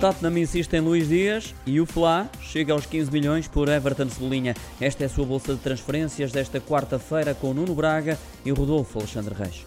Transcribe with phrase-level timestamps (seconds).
[0.00, 4.54] Tottenham insiste em Luís Dias e o Fla chega aos 15 milhões por Everton Cebolinha.
[4.78, 9.34] Esta é a sua bolsa de transferências desta quarta-feira com Nuno Braga e Rodolfo Alexandre
[9.34, 9.64] Reis.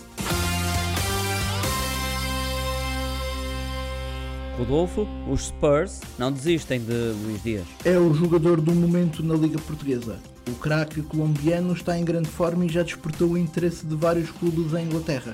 [4.55, 6.93] Rodolfo, os Spurs não desistem de
[7.23, 7.65] Luís Dias.
[7.83, 10.19] É o jogador do momento na Liga Portuguesa.
[10.47, 14.73] O craque colombiano está em grande forma e já despertou o interesse de vários clubes
[14.73, 15.33] em Inglaterra.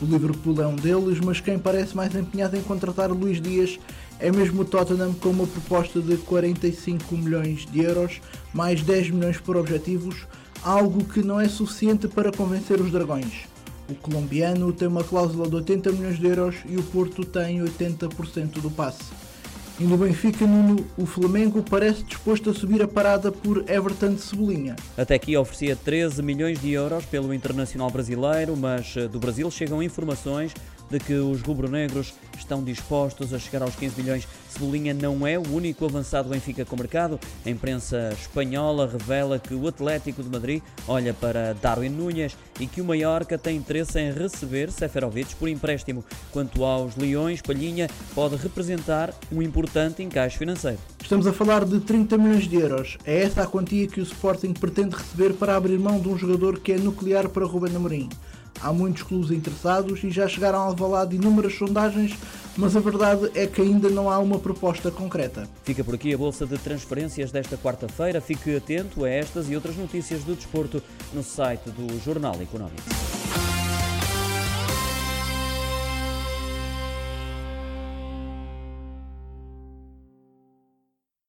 [0.00, 3.80] O Liverpool é um deles, mas quem parece mais empenhado em contratar Luís Dias
[4.20, 8.20] é mesmo o Tottenham com uma proposta de 45 milhões de euros,
[8.52, 10.26] mais 10 milhões por objetivos,
[10.62, 13.46] algo que não é suficiente para convencer os dragões.
[13.88, 18.60] O colombiano tem uma cláusula de 80 milhões de euros e o Porto tem 80%
[18.60, 19.04] do passe.
[19.80, 24.20] E no Benfica, Nuno, o Flamengo parece disposto a subir a parada por Everton de
[24.20, 24.74] Cebolinha.
[24.96, 29.80] Até aqui oferecia 13 milhões de euros pelo Internacional Brasileiro, mas eh, do Brasil chegam
[29.80, 30.52] informações
[30.90, 34.28] de que os rubro-negros estão dispostos a chegar aos 15 milhões.
[34.48, 37.18] Cebolinha não é o único avançado Benfica com mercado.
[37.44, 42.80] A imprensa espanhola revela que o Atlético de Madrid olha para Darwin Núñez e que
[42.80, 46.04] o Mallorca tem interesse em receber Seferovic por empréstimo.
[46.32, 50.78] Quanto aos Leões, Palhinha pode representar um importante encaixe financeiro.
[51.02, 52.98] Estamos a falar de 30 milhões de euros.
[53.04, 56.60] É essa a quantia que o Sporting pretende receber para abrir mão de um jogador
[56.60, 58.08] que é nuclear para Ruben Amorim.
[58.60, 62.14] Há muitos clubes interessados e já chegaram a alvalade inúmeras sondagens,
[62.56, 65.48] mas a verdade é que ainda não há uma proposta concreta.
[65.62, 68.20] Fica por aqui a bolsa de transferências desta quarta-feira.
[68.20, 70.82] Fique atento a estas e outras notícias do desporto
[71.12, 73.17] no site do Jornal Económico.